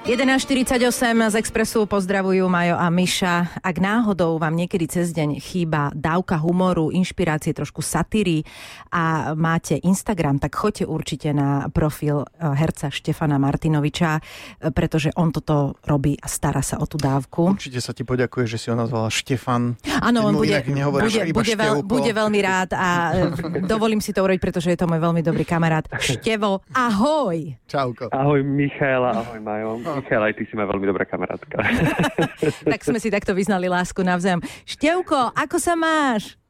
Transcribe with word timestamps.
11.48 0.00 0.88
z 1.28 1.36
Expressu 1.36 1.84
pozdravujú 1.84 2.48
Majo 2.48 2.72
a 2.72 2.88
Miša. 2.88 3.60
Ak 3.60 3.76
náhodou 3.76 4.40
vám 4.40 4.56
niekedy 4.56 4.88
cez 4.88 5.12
deň 5.12 5.36
chýba 5.36 5.92
dávka 5.92 6.40
humoru, 6.40 6.88
inšpirácie, 6.88 7.52
trošku 7.52 7.84
satíry 7.84 8.40
a 8.88 9.36
máte 9.36 9.76
Instagram, 9.76 10.40
tak 10.40 10.56
choďte 10.56 10.88
určite 10.88 11.28
na 11.36 11.68
profil 11.68 12.24
eh, 12.24 12.48
herca 12.48 12.88
Štefana 12.88 13.36
Martinoviča, 13.36 14.10
eh, 14.16 14.72
pretože 14.72 15.12
on 15.20 15.36
toto 15.36 15.76
robí 15.84 16.16
a 16.16 16.32
stará 16.32 16.64
sa 16.64 16.80
o 16.80 16.88
tú 16.88 16.96
dávku. 16.96 17.52
Určite 17.60 17.84
sa 17.84 17.92
ti 17.92 18.00
poďakuje, 18.00 18.48
že 18.48 18.56
si 18.56 18.72
ho 18.72 18.76
nazvala 18.80 19.12
Štefan. 19.12 19.76
Áno, 20.00 20.32
on 20.32 20.40
bude, 20.40 20.64
bude, 20.64 21.28
bude, 21.28 21.54
veľ, 21.60 21.84
bude 21.84 22.12
veľmi 22.16 22.40
rád 22.40 22.72
a 22.72 22.88
eh, 23.36 23.68
dovolím 23.68 24.00
si 24.00 24.16
to 24.16 24.24
urobiť, 24.24 24.40
pretože 24.40 24.72
je 24.72 24.80
to 24.80 24.88
môj 24.88 24.96
veľmi 25.04 25.20
dobrý 25.20 25.44
kamarát. 25.44 25.84
Števo, 26.00 26.64
ahoj! 26.72 27.52
Čauko. 27.68 28.08
Ahoj 28.16 28.40
Michaela, 28.40 29.20
ahoj 29.20 29.40
Majo. 29.44 29.89
Michaela, 29.98 30.30
aj 30.30 30.34
ty 30.38 30.44
si 30.46 30.54
ma 30.54 30.68
veľmi 30.68 30.86
dobrá 30.86 31.04
kamarátka. 31.08 31.56
Tak 32.72 32.80
sme 32.86 33.02
si 33.02 33.10
takto 33.10 33.34
vyznali 33.34 33.66
lásku 33.66 34.00
navzájom. 34.00 34.40
Števko, 34.64 35.34
ako 35.34 35.56
sa 35.58 35.74
máš? 35.74 36.40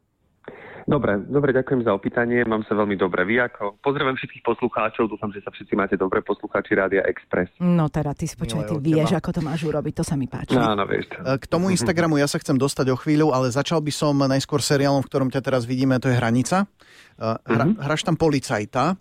dobre, 0.90 1.22
dobre, 1.30 1.54
ďakujem 1.54 1.86
za 1.86 1.94
opýtanie, 1.94 2.42
mám 2.42 2.66
sa 2.66 2.74
veľmi 2.74 2.98
dobre. 2.98 3.22
Vy 3.22 3.38
ako? 3.46 3.78
Pozdravujem 3.78 4.18
všetkých 4.18 4.42
poslucháčov, 4.42 5.06
dúfam, 5.06 5.30
že 5.30 5.38
sa 5.46 5.54
všetci 5.54 5.78
máte 5.78 5.94
dobre, 5.94 6.18
poslucháči 6.26 6.74
Rádia 6.74 7.06
Express. 7.06 7.54
No 7.62 7.86
teda, 7.86 8.10
ty 8.18 8.26
spočaj, 8.26 8.66
ty 8.66 8.76
vieš, 8.82 9.14
ako 9.14 9.30
to 9.38 9.40
máš 9.46 9.62
urobiť, 9.62 10.02
to 10.02 10.04
sa 10.04 10.18
mi 10.18 10.26
páči. 10.26 10.58
No, 10.58 10.74
áno, 10.74 10.82
vieš. 10.90 11.06
E, 11.14 11.38
K 11.38 11.44
tomu 11.46 11.70
Instagramu 11.70 12.18
ja 12.18 12.26
sa 12.26 12.42
chcem 12.42 12.58
dostať 12.58 12.90
o 12.90 12.96
chvíľu, 12.98 13.30
ale 13.30 13.54
začal 13.54 13.78
by 13.78 13.92
som 13.94 14.18
najskôr 14.18 14.58
seriálom, 14.58 15.06
v 15.06 15.08
ktorom 15.08 15.28
ťa 15.30 15.40
teraz 15.46 15.62
vidíme, 15.62 16.02
to 16.02 16.10
je 16.10 16.18
Hranica. 16.18 16.66
E, 16.66 17.28
Hra, 17.46 17.64
Hraš 17.86 18.02
tam 18.02 18.18
policajta. 18.18 18.98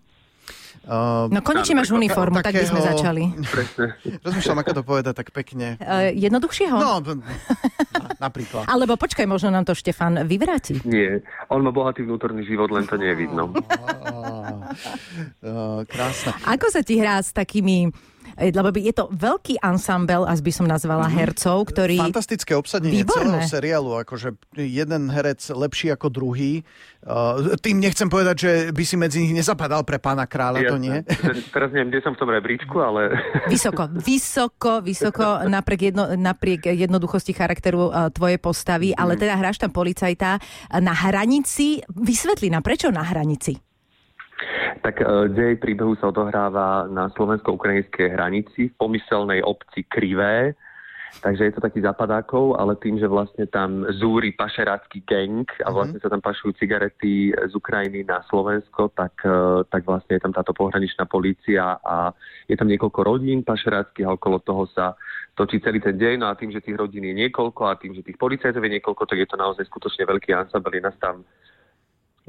E, 0.90 0.98
No 1.30 1.40
konečne 1.40 1.78
máš 1.78 1.94
uniformu, 1.94 2.42
tak 2.42 2.52
by 2.52 2.66
sme 2.66 2.82
začali. 2.82 3.24
Presne. 3.46 3.86
Rozmýšľam, 4.20 4.58
ako 4.58 4.72
to 4.74 4.84
povedať 4.84 5.14
tak 5.14 5.30
pekne. 5.30 5.78
Uh, 5.78 6.10
jednoduchšieho? 6.12 6.74
No, 6.74 6.98
b- 6.98 7.22
na- 7.94 8.18
napríklad. 8.20 8.66
Alebo 8.74 8.98
počkaj, 8.98 9.24
možno 9.24 9.54
nám 9.54 9.64
to 9.64 9.72
Štefan 9.72 10.26
vyvráti. 10.26 10.82
Nie, 10.84 11.22
on 11.48 11.62
má 11.62 11.70
bohatý 11.70 12.02
vnútorný 12.02 12.42
život, 12.42 12.74
len 12.74 12.90
to 12.90 12.98
nie 12.98 13.06
je 13.08 13.18
vidno. 13.20 13.54
Á, 15.40 15.86
Krásne. 15.86 16.32
Ako 16.44 16.70
sa 16.70 16.82
ti 16.82 16.98
hrá 16.98 17.20
s 17.20 17.30
takými 17.32 17.94
lebo 18.40 18.72
by- 18.72 18.84
je 18.88 18.94
to 18.96 19.06
veľký 19.12 19.60
ansambel, 19.60 20.24
až 20.24 20.40
by 20.40 20.52
som 20.56 20.66
nazvala 20.66 21.12
hercov, 21.12 21.68
ktorí... 21.70 22.00
Fantastické 22.00 22.56
obsadenie 22.56 23.04
Výborné. 23.04 23.44
celého 23.44 23.44
seriálu, 23.46 24.00
akože 24.02 24.40
jeden 24.56 25.12
herec 25.12 25.44
lepší 25.52 25.92
ako 25.92 26.08
druhý. 26.08 26.64
Uh, 27.04 27.56
tým 27.60 27.80
nechcem 27.80 28.08
povedať, 28.12 28.36
že 28.40 28.52
by 28.76 28.84
si 28.84 28.96
medzi 29.00 29.24
nich 29.24 29.32
nezapadal 29.32 29.88
pre 29.88 30.00
pána 30.00 30.28
kráľa, 30.28 30.68
to 30.68 30.76
nie. 30.80 31.00
Teraz 31.56 31.72
neviem, 31.72 31.92
kde 31.92 32.04
som 32.04 32.16
v 32.16 32.20
tom 32.20 32.30
rebríčku, 32.32 32.76
ale 32.80 33.16
Vysoko, 33.48 33.88
vysoko, 33.88 34.84
vysoko, 34.84 35.48
napriek, 35.48 35.92
jedno, 35.92 36.12
napriek 36.20 36.72
jednoduchosti 36.76 37.32
charakteru 37.32 37.88
uh, 37.88 38.12
tvojej 38.12 38.40
postavy, 38.40 38.92
ale 38.92 39.16
teda 39.16 39.40
hráš 39.40 39.60
tam 39.60 39.72
policajta 39.72 40.40
na 40.80 40.92
hranici. 40.92 41.80
Vysvetli 41.88 42.52
nám, 42.52 42.64
prečo 42.64 42.92
na 42.92 43.04
hranici? 43.04 43.69
Tak 44.82 45.02
e, 45.02 45.06
dej 45.34 45.58
príbehu 45.58 45.98
sa 45.98 46.14
odohráva 46.14 46.88
na 46.90 47.10
slovensko-ukrajinskej 47.14 48.14
hranici 48.14 48.70
v 48.70 48.78
pomyselnej 48.78 49.42
obci 49.42 49.86
Krivé. 49.86 50.54
Takže 51.10 51.50
je 51.50 51.54
to 51.58 51.66
taký 51.66 51.82
zapadákov, 51.82 52.54
ale 52.62 52.78
tým, 52.78 53.02
že 53.02 53.10
vlastne 53.10 53.50
tam 53.50 53.82
zúri 53.98 54.30
pašerácky 54.30 55.02
gang 55.10 55.50
a 55.66 55.74
vlastne 55.74 55.98
sa 55.98 56.06
tam 56.06 56.22
pašujú 56.22 56.54
cigarety 56.62 57.34
z 57.34 57.54
Ukrajiny 57.58 58.06
na 58.06 58.22
Slovensko, 58.30 58.94
tak, 58.94 59.18
e, 59.26 59.66
tak 59.74 59.90
vlastne 59.90 60.16
je 60.16 60.24
tam 60.24 60.32
táto 60.32 60.54
pohraničná 60.54 61.10
polícia 61.10 61.82
a 61.82 62.14
je 62.46 62.54
tam 62.54 62.70
niekoľko 62.70 63.02
rodín 63.02 63.42
pašeráckých 63.42 64.06
a 64.06 64.16
okolo 64.16 64.38
toho 64.46 64.70
sa 64.70 64.94
točí 65.34 65.58
celý 65.66 65.82
ten 65.82 65.98
deň. 65.98 66.22
No 66.22 66.30
a 66.30 66.38
tým, 66.38 66.54
že 66.54 66.62
tých 66.62 66.78
rodín 66.78 67.04
je 67.04 67.16
niekoľko 67.18 67.62
a 67.68 67.80
tým, 67.80 67.98
že 67.98 68.06
tých 68.06 68.20
policajtov 68.22 68.62
je 68.62 68.76
niekoľko, 68.78 69.04
tak 69.10 69.18
je 69.18 69.28
to 69.28 69.36
naozaj 69.36 69.66
skutočne 69.66 70.06
veľký 70.06 70.30
ansambel. 70.38 70.78
Je 70.78 70.86
nás 70.86 70.98
tam 71.02 71.26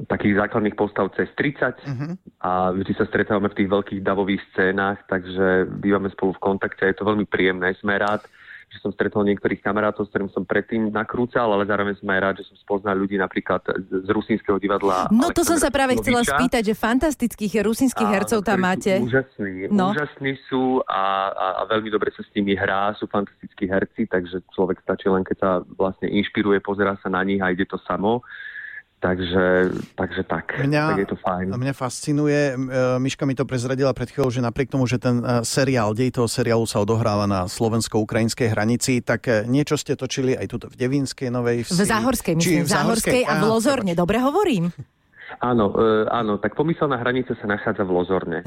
takých 0.01 0.35
základných 0.37 0.73
postav 0.73 1.11
cez 1.11 1.29
30 1.33 1.77
Mhm. 1.83 2.07
a 2.39 2.51
vždy 2.71 2.91
sa 2.93 3.05
stretávame 3.05 3.47
v 3.47 3.57
tých 3.57 3.69
veľkých 3.69 4.01
davových 4.01 4.41
scénách, 4.49 5.05
takže 5.05 5.45
bývame 5.75 6.09
spolu 6.09 6.33
v 6.33 6.43
kontakte 6.43 6.83
a 6.83 6.89
je 6.89 6.97
to 6.97 7.05
veľmi 7.05 7.25
príjemné. 7.25 7.75
Sme 7.75 7.95
rád, 7.95 8.25
že 8.67 8.79
som 8.79 8.89
stretol 8.89 9.27
niektorých 9.27 9.59
kamarátov, 9.59 10.07
s 10.07 10.09
ktorým 10.09 10.31
som 10.31 10.41
predtým 10.41 10.89
nakrúcal, 10.89 11.43
ale 11.45 11.67
zároveň 11.67 11.91
som 11.93 12.07
aj 12.07 12.19
rád, 12.19 12.35
že 12.39 12.47
som 12.47 12.55
spoznal 12.57 12.95
ľudí 12.95 13.19
napríklad 13.19 13.59
z, 13.67 14.07
rusínskeho 14.07 14.55
divadla. 14.57 15.11
No 15.11 15.27
to 15.29 15.43
som 15.43 15.59
sa 15.59 15.67
práve 15.67 15.99
chcela 15.99 16.23
Sloviča. 16.23 16.39
spýtať, 16.39 16.63
že 16.63 16.73
fantastických 16.73 17.53
rusínskych 17.59 18.07
hercov 18.09 18.39
tam 18.41 18.63
máte. 18.63 18.95
Úžasní, 18.97 19.67
No. 19.69 19.91
úžasní 19.91 20.39
sú 20.47 20.79
a, 20.81 21.03
a, 21.29 21.47
a 21.59 21.67
veľmi 21.67 21.91
dobre 21.91 22.09
sa 22.09 22.23
s 22.23 22.31
nimi 22.31 22.55
hrá, 22.55 22.95
sú 22.95 23.05
fantastickí 23.05 23.67
herci, 23.67 24.07
takže 24.07 24.39
človek 24.49 24.79
stačí 24.79 25.05
len, 25.05 25.21
keď 25.21 25.37
sa 25.37 25.49
vlastne 25.69 26.07
inšpiruje, 26.07 26.57
pozerá 26.59 26.95
sa 26.97 27.11
na 27.11 27.21
nich 27.21 27.37
a 27.37 27.51
ide 27.51 27.67
to 27.67 27.75
samo. 27.77 28.23
Takže, 29.01 29.73
takže 29.97 30.21
tak, 30.29 30.61
Mňa- 30.61 30.93
tak 30.93 31.01
je 31.01 31.09
to 31.09 31.17
fajn. 31.17 31.57
Mňa 31.57 31.73
fascinuje, 31.73 32.53
e, 32.53 32.55
Miška 33.01 33.25
mi 33.25 33.33
to 33.33 33.49
prezradila 33.49 33.97
pred 33.97 34.13
chvíľou, 34.13 34.29
že 34.29 34.45
napriek 34.45 34.69
tomu, 34.69 34.85
že 34.85 35.01
ten 35.01 35.25
e, 35.25 35.41
seriál, 35.41 35.97
dej 35.97 36.13
toho 36.13 36.29
seriálu 36.29 36.69
sa 36.69 36.85
odohráva 36.85 37.25
na 37.25 37.49
slovensko-ukrajinskej 37.49 38.53
hranici, 38.53 39.01
tak 39.01 39.25
e, 39.25 39.49
niečo 39.49 39.73
ste 39.73 39.97
točili 39.97 40.37
aj 40.37 40.45
tuto 40.53 40.69
v 40.69 40.77
Devínskej 40.77 41.33
Novej 41.33 41.65
V 41.65 41.73
Vsi. 41.73 41.89
Záhorskej, 41.89 42.33
Či 42.37 42.61
myslím, 42.61 42.61
v 42.61 42.69
Záhorskej 42.69 43.21
a 43.25 43.33
v 43.41 43.43
Lozorne. 43.49 43.93
Dobre 43.97 44.21
hovorím? 44.21 44.69
Áno, 45.41 45.73
e, 45.73 46.05
áno, 46.05 46.37
tak 46.37 46.53
pomyselná 46.53 47.01
hranica 47.01 47.33
sa 47.33 47.49
nachádza 47.49 47.81
v 47.81 47.97
Lozorne. 47.97 48.45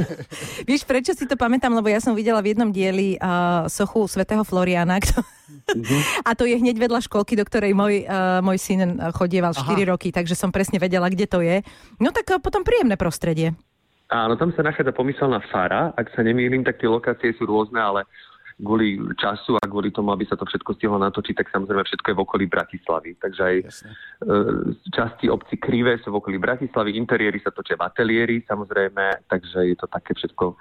Vieš, 0.68 0.82
prečo 0.82 1.14
si 1.14 1.30
to 1.30 1.38
pamätám? 1.38 1.70
Lebo 1.70 1.86
ja 1.86 2.02
som 2.02 2.10
videla 2.10 2.42
v 2.42 2.50
jednom 2.50 2.74
dieli 2.74 3.14
uh, 3.22 3.70
sochu 3.70 4.10
svätého 4.10 4.42
Floriana, 4.42 4.98
kto... 4.98 5.22
a 6.28 6.34
to 6.34 6.50
je 6.50 6.58
hneď 6.58 6.74
vedľa 6.74 7.06
školky, 7.06 7.38
do 7.38 7.46
ktorej 7.46 7.70
môj, 7.78 8.02
uh, 8.10 8.42
môj 8.42 8.58
syn 8.58 8.98
chodieval 9.14 9.54
4 9.54 9.62
Aha. 9.62 9.94
roky, 9.94 10.10
takže 10.10 10.34
som 10.34 10.50
presne 10.50 10.82
vedela, 10.82 11.06
kde 11.06 11.30
to 11.30 11.38
je. 11.38 11.62
No 12.02 12.10
tak 12.10 12.26
uh, 12.34 12.42
potom 12.42 12.66
príjemné 12.66 12.98
prostredie. 12.98 13.54
Áno, 14.10 14.34
tam 14.34 14.50
sa 14.58 14.66
nachádza 14.66 14.90
pomyselná 14.90 15.38
fara. 15.54 15.94
Ak 15.94 16.10
sa 16.18 16.26
nemýlim, 16.26 16.66
tak 16.66 16.82
tie 16.82 16.90
lokácie 16.90 17.30
sú 17.38 17.46
rôzne, 17.46 17.78
ale 17.78 18.10
kvôli 18.60 19.02
času 19.18 19.58
a 19.58 19.66
kvôli 19.66 19.90
tomu, 19.90 20.14
aby 20.14 20.22
sa 20.30 20.38
to 20.38 20.46
všetko 20.46 20.78
stihlo 20.78 20.98
natočiť, 21.02 21.34
tak 21.34 21.50
samozrejme 21.50 21.82
všetko 21.82 22.06
je 22.10 22.16
v 22.16 22.22
okolí 22.22 22.44
Bratislavy. 22.46 23.18
Takže 23.18 23.40
aj 23.42 23.56
Jasne. 23.66 23.90
Časti 24.90 25.28
obci 25.28 25.60
Krivé 25.60 26.00
sú 26.00 26.10
v 26.14 26.18
okolí 26.20 26.36
Bratislavy, 26.40 26.96
interiéry 26.96 27.38
sa 27.44 27.52
točia 27.52 27.76
v 27.76 27.84
ateliéri, 27.84 28.40
samozrejme, 28.48 29.28
takže 29.28 29.68
je 29.68 29.76
to 29.76 29.86
také 29.90 30.16
všetko 30.16 30.44
e, 30.50 30.54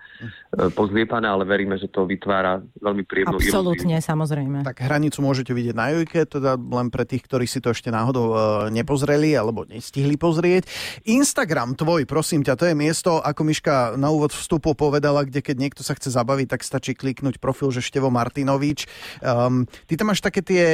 pozliepané, 0.75 1.27
ale 1.29 1.47
veríme, 1.47 1.79
že 1.79 1.87
to 1.87 2.03
vytvára 2.03 2.59
veľmi 2.83 3.03
príjemnú 3.07 3.39
ilúziu. 3.39 3.55
Absolútne, 3.55 3.97
samozrejme. 4.03 4.67
Tak 4.67 4.83
hranicu 4.83 5.19
môžete 5.23 5.55
vidieť 5.55 5.75
na 5.75 5.95
Jojke, 5.95 6.27
teda 6.27 6.59
len 6.59 6.87
pre 6.91 7.07
tých, 7.07 7.23
ktorí 7.23 7.47
si 7.47 7.63
to 7.63 7.71
ešte 7.71 7.87
náhodou 7.87 8.25
e, 8.31 8.35
nepozreli 8.75 9.31
alebo 9.33 9.63
nestihli 9.63 10.19
pozrieť. 10.19 10.67
Instagram 11.07 11.79
tvoj, 11.79 12.03
prosím 12.03 12.43
ťa, 12.43 12.59
to 12.59 12.67
je 12.67 12.75
miesto, 12.75 13.23
ako 13.23 13.41
Miška 13.47 13.95
na 13.95 14.11
úvod 14.11 14.35
vstupu 14.35 14.75
povedala, 14.75 15.23
kde 15.23 15.39
keď 15.39 15.55
niekto 15.55 15.81
sa 15.81 15.95
chce 15.95 16.11
zabaviť, 16.11 16.47
tak 16.51 16.61
stačí 16.67 16.91
kliknúť 16.97 17.39
profil, 17.39 17.71
že 17.71 17.79
Števo 17.79 18.11
Martinovič. 18.11 18.85
Um, 19.23 19.69
ty 19.87 19.95
tam 19.95 20.11
máš 20.11 20.19
také 20.19 20.43
tie, 20.43 20.65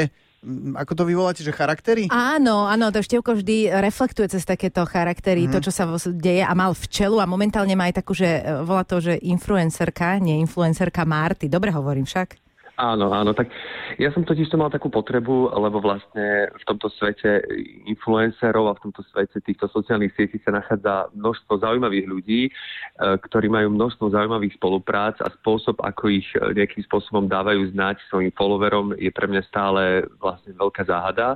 ako 0.75 0.93
to 0.95 1.03
vyvoláte, 1.03 1.41
že 1.43 1.51
charaktery? 1.51 2.07
Áno, 2.07 2.63
áno, 2.63 2.89
to 2.95 3.03
Števko 3.03 3.35
vždy 3.35 3.69
reflektuje 3.83 4.31
cez 4.31 4.47
takéto 4.47 4.87
charaktery, 4.87 5.45
mm. 5.47 5.51
to, 5.51 5.59
čo 5.67 5.71
sa 5.75 5.83
deje 6.15 6.43
a 6.47 6.53
mal 6.55 6.71
včelu 6.71 7.19
a 7.19 7.27
momentálne 7.27 7.75
má 7.75 7.91
aj 7.91 7.99
takú, 7.99 8.15
že 8.15 8.39
e, 8.39 8.63
volá 8.63 8.87
to, 8.87 9.03
že 9.03 9.19
influencerka, 9.19 10.15
nie 10.23 10.39
influencerka 10.39 11.03
Marty. 11.03 11.51
Dobre 11.51 11.75
hovorím 11.75 12.07
však? 12.07 12.48
Áno, 12.79 13.11
áno, 13.11 13.35
tak 13.35 13.51
ja 13.99 14.07
som 14.15 14.23
totiž 14.23 14.47
to 14.47 14.55
mal 14.55 14.71
takú 14.71 14.87
potrebu, 14.87 15.51
lebo 15.51 15.83
vlastne 15.83 16.47
v 16.47 16.63
tomto 16.63 16.87
svete 16.95 17.43
influencerov 17.91 18.71
a 18.71 18.77
v 18.79 18.87
tomto 18.87 19.03
svete 19.11 19.43
týchto 19.43 19.67
sociálnych 19.67 20.15
sietí 20.15 20.39
sa 20.39 20.55
nachádza 20.55 21.11
množstvo 21.11 21.59
zaujímavých 21.59 22.07
ľudí, 22.07 22.41
e, 22.47 22.51
ktorí 22.95 23.51
majú 23.51 23.75
množstvo 23.75 24.15
zaujímavých 24.15 24.55
spoluprác 24.55 25.19
a 25.19 25.27
spôsob, 25.27 25.75
ako 25.83 26.23
ich 26.23 26.31
e, 26.39 26.55
nejakým 26.55 26.87
spôsobom 26.87 27.27
dávajú 27.27 27.67
znať 27.75 27.99
svojim 28.07 28.31
followerom, 28.31 28.95
je 28.95 29.11
pre 29.11 29.27
mňa 29.27 29.43
stále 29.51 30.07
vlastne 30.15 30.55
veľká 30.55 30.87
záhada. 30.87 31.35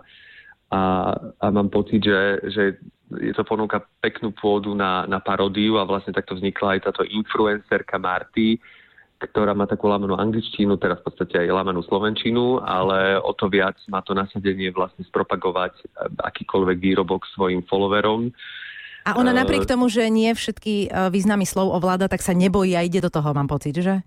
A, 0.72 1.12
a 1.44 1.46
mám 1.52 1.68
pocit, 1.68 2.08
že, 2.08 2.40
že 2.56 2.64
je 3.20 3.36
to 3.36 3.44
ponúka 3.44 3.84
peknú 4.00 4.32
pôdu 4.32 4.72
na, 4.80 5.04
na 5.12 5.20
paródiu 5.20 5.76
a 5.76 5.84
vlastne 5.84 6.16
takto 6.16 6.40
vznikla 6.40 6.80
aj 6.80 6.88
táto 6.88 7.04
influencerka 7.04 8.00
Marty, 8.00 8.64
ktorá 9.28 9.56
má 9.56 9.64
takú 9.64 9.88
lamanú 9.88 10.20
angličtinu, 10.20 10.76
teraz 10.76 11.00
v 11.02 11.12
podstate 11.12 11.40
aj 11.40 11.56
lamanú 11.56 11.82
slovenčinu, 11.88 12.60
ale 12.60 13.20
o 13.20 13.32
to 13.32 13.48
viac 13.48 13.80
má 13.88 14.04
to 14.04 14.12
nasadenie 14.12 14.70
vlastne 14.70 15.04
spropagovať 15.08 15.74
eh, 15.80 15.88
akýkoľvek 16.20 16.78
výrobok 16.80 17.24
svojim 17.32 17.64
followerom. 17.66 18.32
A 19.04 19.20
ona 19.20 19.36
Eh, 19.36 19.40
napriek 19.44 19.68
tomu, 19.68 19.92
že 19.92 20.08
nie 20.08 20.32
všetky 20.32 20.88
e, 20.88 21.12
významy 21.12 21.44
slov 21.44 21.76
ovláda, 21.76 22.08
tak 22.08 22.24
sa 22.24 22.32
nebojí 22.32 22.72
a 22.80 22.88
ide 22.88 23.04
do 23.04 23.12
toho, 23.12 23.36
mám 23.36 23.52
pocit, 23.52 23.76
že? 23.76 24.00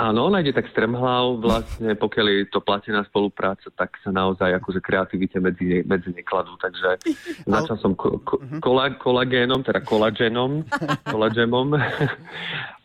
Áno, 0.00 0.32
ona 0.32 0.40
ide 0.40 0.56
tak 0.56 0.70
stremhlav, 0.72 1.44
vlastne 1.44 1.92
pokiaľ 1.92 2.26
je 2.32 2.44
to 2.48 2.64
platená 2.64 3.04
spolupráca, 3.04 3.68
tak 3.76 4.00
sa 4.00 4.08
naozaj 4.08 4.56
akože 4.56 4.80
kreativite 4.80 5.36
medzi, 5.36 5.84
medzi 5.84 6.08
nekladú. 6.16 6.56
Takže 6.56 7.04
začal 7.44 7.76
som 7.76 7.92
ko, 7.92 8.16
ko, 8.24 8.40
kola, 8.64 8.96
kolagénom, 8.96 9.60
teda 9.60 9.84
kolagénom, 9.84 10.64
kolagémom 11.12 11.76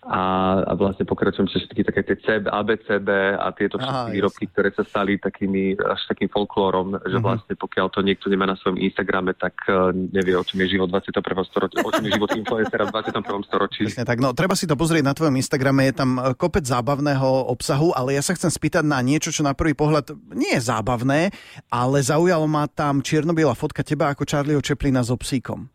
a, 0.06 0.22
a 0.62 0.72
vlastne 0.78 1.02
pokračujem 1.02 1.50
cez 1.50 1.66
všetky 1.66 1.82
také 1.82 2.02
tie 2.06 2.16
CB, 2.22 2.46
ABCB 2.46 3.10
a 3.42 3.50
tieto 3.58 3.82
všetky 3.82 4.06
Aha, 4.06 4.14
výrobky, 4.14 4.46
ktoré 4.54 4.70
sa 4.70 4.86
stali 4.86 5.18
takými, 5.18 5.74
až 5.82 6.06
takým 6.06 6.30
folklórom, 6.30 6.94
že 7.10 7.18
mm-hmm. 7.18 7.26
vlastne 7.26 7.54
pokiaľ 7.58 7.88
to 7.90 8.06
niekto 8.06 8.30
nemá 8.30 8.46
na 8.46 8.54
svojom 8.54 8.78
Instagrame, 8.78 9.34
tak 9.34 9.58
uh, 9.66 9.90
nevie, 9.90 10.38
o 10.38 10.46
čom 10.46 10.62
je 10.62 10.78
život 10.78 10.94
21. 10.94 11.26
storočí, 11.50 11.76
o 11.82 11.90
čom 11.90 12.06
je 12.06 12.12
život 12.14 12.30
influencera 12.38 12.86
v 12.86 12.94
21. 12.94 13.50
storočí. 13.50 13.82
Presne 13.90 14.06
tak, 14.06 14.22
no 14.22 14.30
treba 14.38 14.54
si 14.54 14.70
to 14.70 14.78
pozrieť 14.78 15.04
na 15.10 15.18
tvojom 15.18 15.42
Instagrame, 15.42 15.90
je 15.90 15.96
tam 15.98 16.22
e, 16.22 16.38
kopec 16.38 16.62
zábavného 16.62 17.50
obsahu, 17.50 17.90
ale 17.98 18.14
ja 18.14 18.22
sa 18.22 18.38
chcem 18.38 18.54
spýtať 18.54 18.86
na 18.86 19.02
niečo, 19.02 19.34
čo 19.34 19.42
na 19.42 19.58
prvý 19.58 19.74
pohľad 19.74 20.14
nie 20.38 20.54
je 20.54 20.62
zábavné, 20.70 21.34
ale 21.74 21.98
zaujalo 22.06 22.46
ma 22.46 22.70
tam 22.70 23.02
čierno 23.02 23.34
fotka 23.58 23.82
teba 23.82 24.14
ako 24.14 24.28
Charlieho 24.28 24.62
Chaplina 24.62 25.02
so 25.02 25.18
psíkom. 25.18 25.66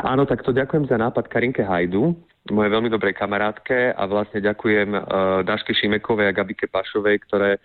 Áno, 0.00 0.24
tak 0.24 0.46
to 0.46 0.54
ďakujem 0.54 0.88
za 0.88 0.96
nápad 0.96 1.28
Karinke 1.28 1.66
Hajdu, 1.66 2.16
mojej 2.48 2.72
veľmi 2.72 2.88
dobrej 2.88 3.20
kamarátke 3.20 3.92
a 3.92 4.02
vlastne 4.08 4.40
ďakujem 4.40 4.96
uh, 4.96 5.02
Daške 5.44 5.76
Šimekovej 5.76 6.32
a 6.32 6.36
Gabike 6.36 6.64
Pašovej, 6.72 7.20
ktoré 7.28 7.60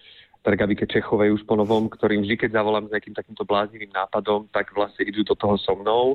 teda 0.45 0.61
Gabike 0.61 0.85
Čechovej 0.85 1.33
už 1.33 1.41
po 1.49 1.57
novom, 1.57 1.89
ktorým 1.89 2.21
vždy, 2.21 2.37
keď 2.37 2.61
zavolám 2.61 2.85
s 2.85 2.93
nejakým 2.93 3.17
takýmto 3.17 3.49
bláznivým 3.49 3.89
nápadom, 3.89 4.45
tak 4.53 4.69
vlastne 4.77 5.01
idú 5.01 5.25
do 5.25 5.33
toho 5.33 5.57
so 5.57 5.73
mnou 5.73 6.13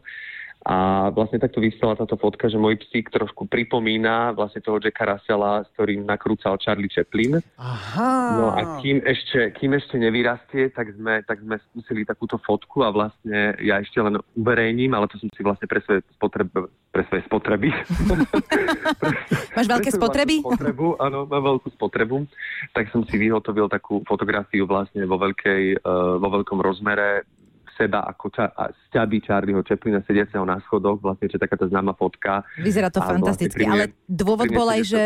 a 0.61 1.09
vlastne 1.17 1.41
takto 1.41 1.57
vystala 1.57 1.97
táto 1.97 2.21
fotka, 2.21 2.45
že 2.53 2.61
môj 2.61 2.77
psík 2.85 3.09
trošku 3.09 3.49
pripomína 3.49 4.37
vlastne 4.37 4.61
toho 4.61 4.77
Jacka 4.77 5.09
Russella, 5.09 5.65
s 5.65 5.73
ktorým 5.73 6.05
nakrúcal 6.05 6.61
Charlie 6.61 6.93
Chaplin. 6.93 7.41
Aha. 7.57 8.13
No 8.37 8.47
a 8.53 8.77
kým 8.85 9.01
ešte, 9.01 9.57
kým 9.57 9.73
ešte 9.73 9.97
nevyrastie, 9.97 10.69
tak 10.69 10.93
sme, 10.93 11.25
tak 11.25 11.41
sme 11.41 11.57
skúsili 11.73 12.05
takúto 12.05 12.37
fotku 12.45 12.85
a 12.85 12.93
vlastne 12.93 13.57
ja 13.65 13.81
ešte 13.81 14.05
len 14.05 14.21
uverejním, 14.37 14.93
ale 14.93 15.09
to 15.09 15.17
som 15.17 15.33
si 15.33 15.41
vlastne 15.41 15.65
pre 15.65 15.81
svoje, 15.81 16.05
spotreb, 16.13 16.53
pre 16.93 17.03
svoje 17.09 17.25
spotreby. 17.25 17.73
Máš 19.57 19.65
veľké 19.65 19.91
spotreby? 19.97 20.45
Spotrebu, 20.45 21.01
áno, 21.01 21.25
mám 21.25 21.57
veľkú 21.57 21.73
spotrebu. 21.73 22.29
Tak 22.77 22.93
som 22.93 23.01
si 23.09 23.17
vyhotovil 23.17 23.73
takú 23.73 24.05
fotografiu 24.05 24.69
vlastne 24.69 25.09
vo, 25.09 25.17
veľkej, 25.17 25.81
uh, 25.81 26.21
vo 26.21 26.29
veľkom 26.37 26.61
rozmere 26.61 27.25
seba 27.81 28.05
ako 28.05 28.29
ča- 28.29 28.53
sťaby 28.93 29.25
Charlieho 29.25 29.65
Chaplina 29.65 30.05
sediaceho 30.05 30.45
na 30.45 30.61
schodoch, 30.69 31.01
vlastne, 31.01 31.33
čo 31.33 31.41
je 31.41 31.43
taká 31.49 31.57
tá 31.57 31.65
známa 31.65 31.97
fotka. 31.97 32.45
Vyzerá 32.61 32.93
to 32.93 33.01
vlastne 33.01 33.25
fantasticky, 33.25 33.65
vlastne 33.65 33.97
ale 33.97 33.97
dôvod 34.05 34.53
bol 34.53 34.69
aj, 34.69 34.83
že 34.85 35.03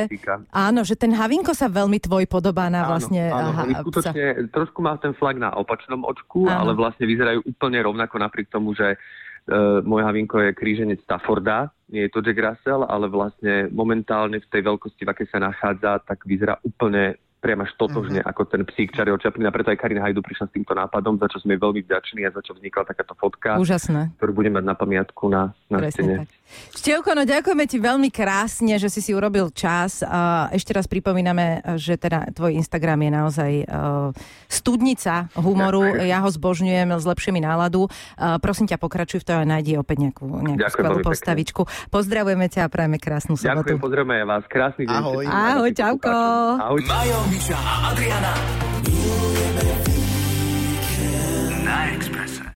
áno, 0.50 0.82
že 0.82 0.98
ten 0.98 1.14
Havinko 1.14 1.54
sa 1.54 1.70
veľmi 1.70 2.02
tvoj 2.02 2.26
podobá 2.26 2.66
na 2.66 2.82
vlastne... 2.82 3.30
Áno, 3.30 3.54
áno, 3.54 3.70
aha, 3.70 3.86
skutočne, 3.86 4.50
trošku 4.50 4.82
má 4.82 4.98
ten 4.98 5.14
flag 5.14 5.38
na 5.38 5.54
opačnom 5.54 6.02
očku, 6.02 6.50
áno. 6.50 6.66
ale 6.66 6.72
vlastne 6.74 7.06
vyzerajú 7.06 7.46
úplne 7.46 7.78
rovnako 7.78 8.18
napriek 8.18 8.50
tomu, 8.50 8.74
že 8.74 8.98
Uh, 9.44 9.84
môj 9.84 10.08
Havinko 10.08 10.40
je 10.40 10.56
kríženec 10.56 11.04
Stafforda, 11.04 11.68
nie 11.92 12.08
je 12.08 12.16
to 12.16 12.24
Jack 12.24 12.40
Russell, 12.40 12.88
ale 12.88 13.12
vlastne 13.12 13.68
momentálne 13.76 14.40
v 14.40 14.48
tej 14.48 14.64
veľkosti, 14.64 15.04
v 15.04 15.12
akej 15.12 15.28
sa 15.28 15.36
nachádza, 15.36 16.00
tak 16.00 16.24
vyzerá 16.24 16.56
úplne 16.64 17.20
priam 17.44 17.60
až 17.60 17.76
totožne 17.76 18.24
uh-huh. 18.24 18.32
ako 18.32 18.48
ten 18.48 18.64
psík 18.64 18.96
Charlieho 18.96 19.20
Chaplina. 19.20 19.52
Preto 19.52 19.68
aj 19.68 19.76
Karin 19.76 20.00
Hajdu 20.00 20.24
prišla 20.24 20.48
s 20.48 20.52
týmto 20.56 20.72
nápadom, 20.72 21.20
za 21.20 21.28
čo 21.28 21.44
sme 21.44 21.60
veľmi 21.60 21.84
vďační 21.84 22.24
a 22.24 22.32
za 22.32 22.40
čo 22.40 22.56
vznikla 22.56 22.88
takáto 22.88 23.12
fotka. 23.20 23.60
Úžasné. 23.60 24.16
Ktorú 24.16 24.32
budeme 24.32 24.64
mať 24.64 24.72
na 24.72 24.72
pamiatku 24.72 25.28
na, 25.28 25.52
na 25.68 25.84
Presne 25.84 25.92
stene. 25.92 26.14
Tak. 26.24 26.28
Števko, 26.54 27.10
no 27.18 27.22
ďakujeme 27.26 27.64
ti 27.66 27.76
veľmi 27.82 28.08
krásne, 28.14 28.78
že 28.78 28.88
si 28.88 29.02
si 29.04 29.10
urobil 29.12 29.50
čas. 29.50 30.00
A 30.06 30.48
ešte 30.54 30.70
raz 30.72 30.86
pripomíname, 30.86 31.60
že 31.76 31.98
teda 31.98 32.30
tvoj 32.30 32.54
Instagram 32.56 33.00
je 33.02 33.10
naozaj 33.10 33.52
uh, 33.66 34.14
studnica 34.46 35.28
humoru. 35.34 35.82
Ďakujem. 35.82 36.08
Ja 36.08 36.18
ho 36.22 36.30
zbožňujem, 36.30 36.88
zlepšie 37.00 37.30
mi 37.34 37.42
náladu. 37.42 37.90
Uh, 38.14 38.38
prosím 38.38 38.70
ťa, 38.70 38.78
pokračuj 38.78 39.20
v 39.20 39.26
tom 39.26 39.42
a 39.42 39.44
nájdi 39.44 39.76
opäť 39.76 40.08
nejakú, 40.08 40.24
nejakú 40.30 40.62
skvelú 40.70 41.02
postavičku. 41.02 41.62
Pekne. 41.66 41.90
Pozdravujeme 41.90 42.46
ťa 42.46 42.60
a 42.64 42.68
prajeme 42.70 43.02
krásnu 43.02 43.34
sobotu. 43.34 43.74
Ďakujem, 43.74 43.78
pozdravujeme 43.82 44.24
vás. 44.24 44.44
Krásny 44.46 44.86
deň. 44.86 44.94
Ahoj. 44.94 45.24
Ahoj, 45.26 45.70
čauko. 45.74 46.12
Ahoj. 46.60 46.82
Majo, 46.86 47.18
Miša 47.34 47.58
a 47.58 47.90
Adriana 47.90 48.73